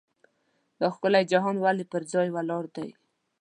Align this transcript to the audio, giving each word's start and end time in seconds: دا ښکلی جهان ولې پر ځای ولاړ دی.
دا 0.79 0.87
ښکلی 0.95 1.23
جهان 1.31 1.55
ولې 1.59 1.85
پر 1.91 2.01
ځای 2.11 2.27
ولاړ 2.31 2.63
دی. 2.75 2.89